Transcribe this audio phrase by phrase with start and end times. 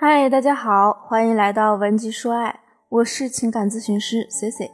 [0.00, 4.70] 嗨，大家好，欢迎来到文姬说爱，我是情感咨询师 C C。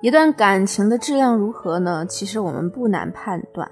[0.00, 2.06] 一段感情的质量如何呢？
[2.06, 3.70] 其实我们不难判断，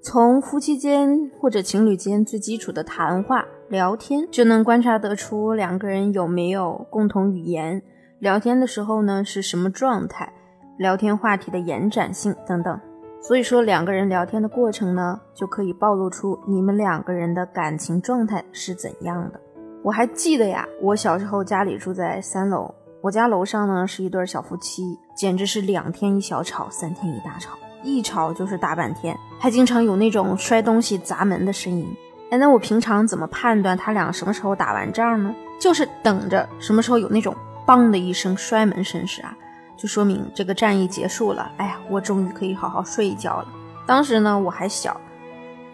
[0.00, 7.82] 从夫妻间或者情侣间最基础的谈话聊天，就能观察得出两个人有没有共同语言，
[8.20, 10.32] 聊天的时候呢是什么状态，
[10.78, 12.80] 聊天话题的延展性等等。
[13.20, 19.40] 所以说，两个人聊天的过程呢，就可以暴露出你们两个人的感情状态是怎样的。
[19.82, 31.86] 我还记得呀，我小时候家里住在三楼，我家楼上呢是一对小夫妻，简直是两天一小吵，三天一大吵，一吵就是大半天，还经常有那种摔东西砸门的声音。
[32.30, 35.34] 哎，那我平常怎么判断他俩什么时候打完仗呢？
[35.58, 37.34] 就是等着什么时候有那种
[37.66, 39.34] “梆”的一声摔门声时啊。
[39.78, 43.48] 就说明这个战役结束了，哎呀，我终于可以好好睡一觉了。
[43.86, 45.00] 当时呢，我还小，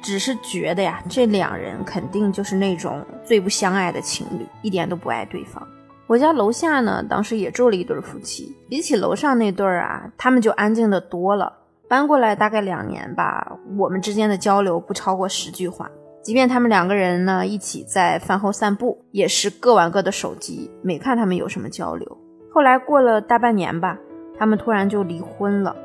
[0.03, 5.67] 只是觉得呀，这两人肯定就是那种最不相爱的情侣，一点都不爱对方。
[6.07, 11.53] 我家楼下呢，当时也住了一对夫妻，比起楼上那对儿啊，他们就安静的多了。
[11.89, 15.91] 搬过来大概两年吧，我们之间的交流不超过十句话。
[16.23, 22.19] 即便他们两个人呢一起在饭后散步，也是各玩各的手机，没看他们有什么交流。
[22.53, 23.99] 后来过了大半年吧，
[24.37, 25.77] 他们突然就离婚了，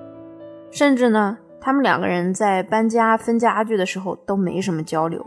[0.71, 5.23] 甚至呢，他们两个人在搬家分家具的时候都没什么交流。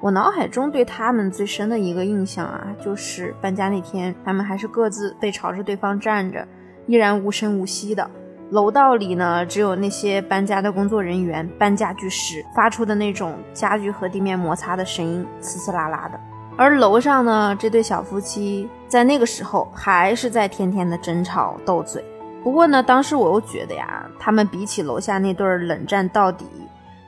[0.00, 6.46] 我脑海中对他们最深的一个印象啊，就是搬家那天，他们还是各自背朝着对方站着，
[6.86, 8.08] 依然无声无息的。
[8.50, 16.18] 楼道里呢，只有那些搬家的工作人员搬家具时发出的那种家具和地面摩擦的声音，呲呲啦啦的。
[16.56, 22.04] 而楼上呢，这对小夫妻在那个时候还是在天天的争吵斗嘴。
[22.42, 26.46] 不过呢，当时我又觉得呀，他们比起楼下那对冷战到底、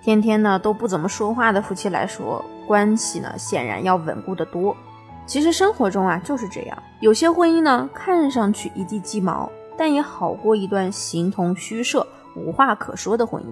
[0.02, 4.77] 天天呢都不怎么说话的夫妻来说，关系呢显然要稳固得多。
[5.24, 13.46] 其实生活中啊就是这样，有些婚姻呢看上去一地鸡毛，但也好过一段形同虚设、无话可说的婚姻。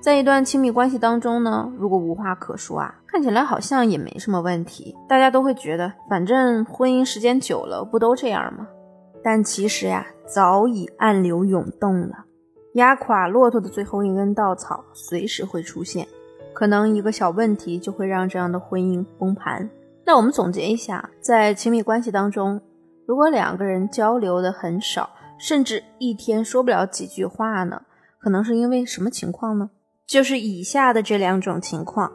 [0.00, 8.68] 在一段亲密关系当中呢，如果无话可说啊，看起来好像也没什么问题，大家都会觉得反正婚姻时间久了不都这样吗？
[9.24, 12.24] 但其实呀，早已暗流涌动了，
[12.74, 16.06] 压垮骆驼的最后一根稻草随时会出现，
[16.52, 19.70] 可能一个小问题就会让这样的婚姻崩盘。
[20.04, 22.60] 那我们总结一下，在亲密关系当中，
[23.06, 27.82] 如果两个人交流的很少，甚至一天说不了几句话呢，
[28.18, 29.70] 可能是因为什么情况呢？
[30.06, 32.12] 就是以下的这两种情况，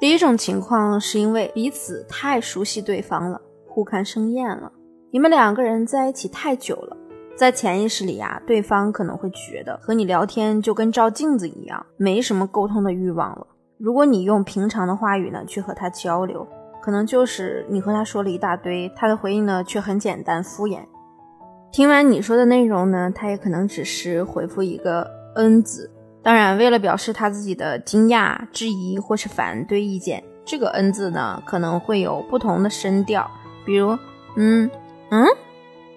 [0.00, 4.72] 第一种情况是因为彼此太熟悉对方了，互看生厌了。
[5.10, 6.93] 你们两个人在一起太久了，
[7.36, 13.46] 在潜意识里啊，对方可能会觉得和你聊天就跟照镜子一样，没什么沟通的欲望了。
[13.78, 16.46] 如果你用平常的话语呢去和他交流，
[16.80, 20.80] 可能就是你和他说了一大堆，他的回应呢却很简单敷衍。
[21.72, 25.90] 听完你说的内容呢，他也可能只是回复一个“嗯”字。
[26.22, 33.28] 当然，为了表示他自己的惊讶、质疑或是反对意见，这个嗯字呢可能会有不同的声调，
[33.66, 33.98] 比如
[34.38, 34.70] “嗯
[35.10, 35.26] 嗯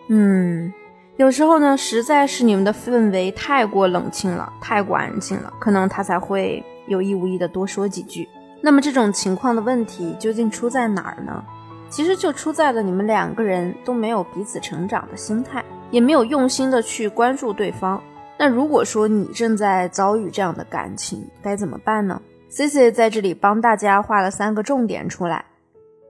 [0.10, 0.74] 嗯”。
[1.18, 8.30] 有时候呢，实在是你们的氛围太过冷清了，太过安静了，可能他才会有意无意的多说几句。
[8.62, 11.44] 那么这种情况的问题究竟出在哪儿呢？
[11.90, 18.00] 其实就出在了你们两个人都没有彼此成长的心态，也没有用心的去关注对方。
[18.38, 25.46] 那如果说你正在遭遇这样的感情，该怎么办呢？C C 在这里帮大家画了三个重点出来。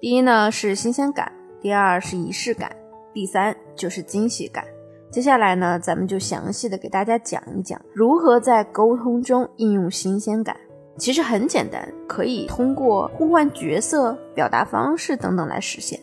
[0.01, 1.31] 第一呢是新鲜感，
[1.61, 2.75] 第二是仪式感，
[3.13, 4.65] 第三就是惊喜感。
[5.09, 10.55] 接下来呢，咱们就详细的给大家讲一讲如何在沟通中应用新鲜感。
[10.97, 15.99] 其实很简单，可以通过互换角色、表达方式等等来实现。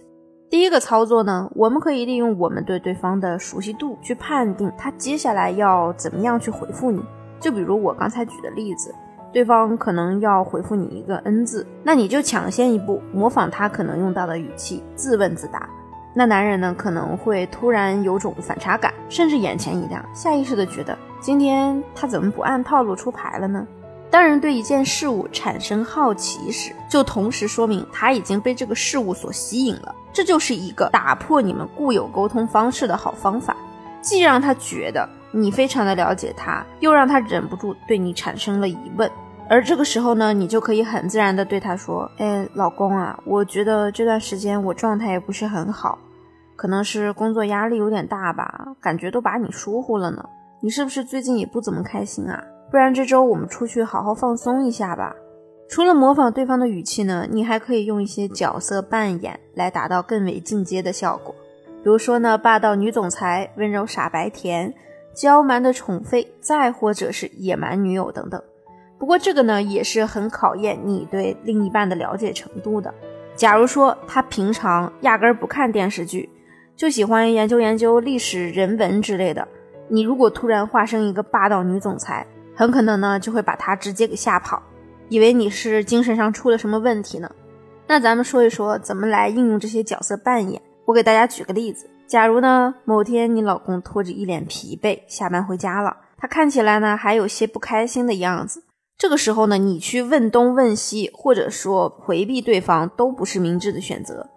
[0.48, 7.02] 第一个操作呢，我们可以利用我们对对方的熟悉度去判定他接下来要怎么样去回复你。
[7.40, 8.94] 就比如我刚才举的例子，
[9.32, 15.68] 对方可能要回复你一个 N 字，那你就抢先一步模仿他可能用到的语气，自问自答。
[16.14, 23.66] 那男人呢可能会突然有种反差感，甚至眼前一亮，下意识的觉得今天他怎么不按套路出牌了呢？
[24.10, 29.92] 当人对一件事物产生好奇时，就同时说明他已经被这个事物所吸引了。
[30.12, 33.56] 这就是一个打破你们固有沟通方式的好方法，
[34.00, 39.10] 既让他觉得你非常的了解他，又让他忍不住对你产生了疑问。
[39.48, 45.98] 而这个时候呢，你就可以很自然的对他说：“哎，老公啊，我觉得这段时间我状态也不是很好，
[46.56, 50.24] 可能是工作压力有点大吧，感觉都把你疏忽了呢。
[50.60, 52.42] 你是不是最近也不怎么开心啊？
[52.70, 55.14] 不然这周我们出去好好放松一下吧。”
[55.68, 61.34] 除了模仿对方的语气呢，你还可以用一些角色扮演来达到更为进阶的效果。
[61.82, 64.72] 比如说呢，霸道女总裁、温柔傻白甜、
[65.14, 68.42] 娇蛮的宠妃，再或者是野蛮女友等等。
[68.98, 72.92] 不过这个呢，也是很考验你对另一半的了解程度的。
[73.34, 76.30] 假如说他平常压根儿不看电视剧，
[76.76, 79.46] 就喜欢研究研究历史、人文之类的，
[79.88, 84.62] 你如果突然化身一个霸道女总裁，很可能呢就会把他直接给吓跑。
[85.08, 87.30] 以为你是精神上出了什么问题呢？
[87.86, 90.62] 那咱们说一说怎么来应用这些角色扮演。
[90.86, 98.62] 我给大家举个例子：假如呢某天你老公拖着一脸疲惫下班回家了，他看起来呢还有些不开心的样子。
[98.96, 104.30] 这个时候呢，你去问东问西，或者说回避对方，都不是明智的选择。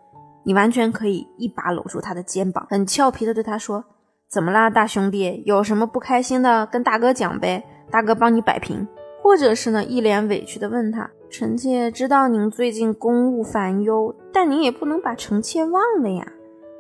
[0.44, 3.84] 你完全可以一把搂住他的肩膀，很俏皮的对他说
[4.32, 5.44] ：“怎么啦，大兄弟？
[5.46, 8.88] 有什么不开心的，跟大哥讲呗，大哥帮你摆平。”
[9.22, 16.26] 或者是呢，一脸委屈的问他：“臣妾知道您最近公务烦忧，但您也不能把臣妾忘了呀。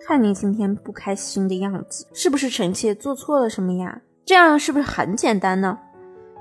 [0.05, 4.01] 看您今天不开心的样子，是不是臣妾做错了什么呀？
[4.25, 5.77] 这样是不是很简单呢？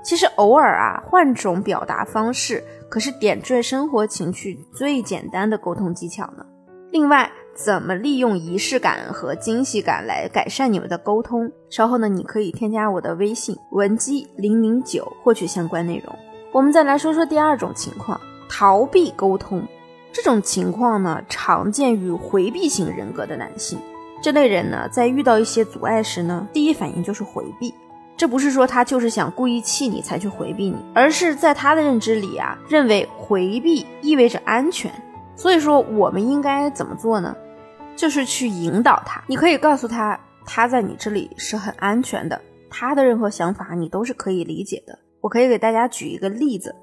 [0.03, 6.45] 其实偶尔啊，换种表达方式，可是点缀生活情趣最简单的沟通技巧呢。
[6.91, 11.51] 另外。”怎么利用仪式感和惊喜感来改善你们的沟通？
[11.71, 16.15] 稍后呢，你可以添加我的微信文姬零零九获取相关内容。
[16.51, 19.67] 我们再来说说第二种情况，逃避沟通。
[20.13, 23.79] 这种情况呢，常见于回避型人格的男性。
[24.21, 27.73] 这类人呢，在遇到一些阻碍时呢，第一反应就是回避。
[28.17, 34.91] 这不是说他就是想故意气你才去回避你，而是在他的认知里啊，认为回避意味着安全。
[35.35, 37.35] 所以说，我们应该怎么做呢？
[37.95, 42.41] 就是去引导他，你可以告诉他，他在你这里是很安全的，
[42.71, 44.97] 他的任何想法你都是可以理解的。
[45.21, 46.75] 我可以给大家举一个例子，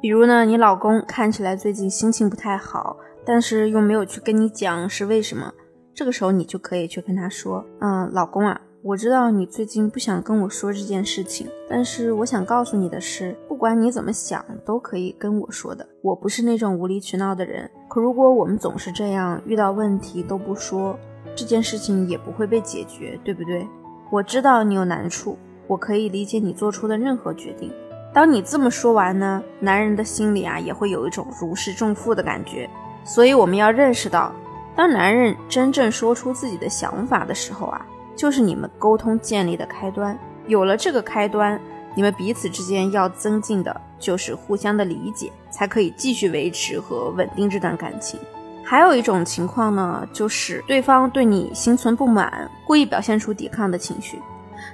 [0.00, 5.52] 比如呢，你老公看起来最近心情不太好，但是又没有去跟你讲是为什么，
[5.92, 8.60] 这个时候你就可以去跟他说，嗯，老公啊。
[8.86, 15.84] 我知道你最近不想跟我说这件事情，但是我想告诉你的是，不管你怎么想，都可以跟我说的。
[16.02, 17.68] 我不是那种无理取闹的人。
[17.88, 20.96] 可如果我们总是这样，遇到问题都不说，
[21.34, 23.66] 这件事情也不会被解决，对不对？
[24.08, 25.36] 我知道你有难处，
[25.66, 27.72] 我可以理解你做出的任何决定。
[28.14, 32.70] 当你这么说完呢，男人的心里啊也会有一种如释重负的感觉。
[33.02, 34.32] 所以我们要认识到，
[34.76, 37.84] 当男人真正说出自己的想法的时候啊。
[38.16, 41.60] 就是你们沟通建立的开端，有了这个开端，
[41.94, 48.18] 你们彼此之间要增进的就是互相的理解，才可以继续维持和稳定这段感情。
[48.64, 54.18] 还有一种情况呢，就是对方对你心存不满，故意表现出抵抗的情绪。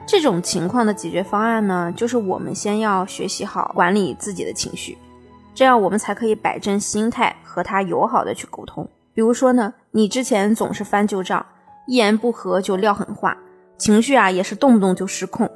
[0.06, 4.96] 这种情况的解决方案呢，就是我们先要学习好管理自己的情绪，
[5.52, 8.88] 这样我们才可以摆正心态和他友好的去沟通。
[9.12, 11.44] 比如说呢，你之前总是翻旧账。
[11.86, 13.36] 一言不合就撂狠话，
[13.76, 15.50] 情绪啊也是动不动就失控。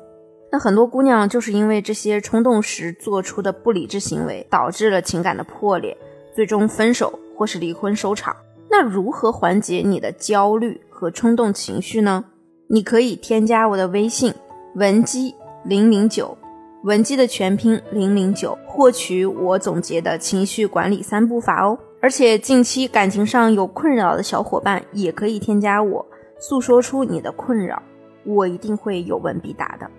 [0.51, 5.97] 那很多姑娘就是因为这些冲动时做出的不理智行为，导致了情感的破裂，
[6.35, 8.35] 最终分手或是离婚收场。
[8.69, 12.25] 那如何缓解你的焦虑和冲动情绪呢？
[12.69, 14.35] 你可以添加我的微信
[14.75, 15.35] 文姬
[15.65, 16.37] 零零九，
[16.83, 21.79] 文姬的全拼零零九，获取我总结的情绪管理三步法哦。
[22.03, 26.05] 而且近期感情上有困扰的小伙伴也可以添加我。
[26.39, 27.83] 诉说出你的困扰，
[28.25, 29.91] 我一定会有问必答的。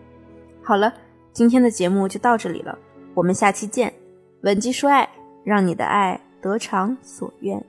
[0.61, 0.93] 好了，
[1.31, 2.77] 今天的节目就到这里了，
[3.13, 3.93] 我们下期见。
[4.41, 5.09] 文姬说爱，
[5.43, 7.63] 让你的爱得偿所愿。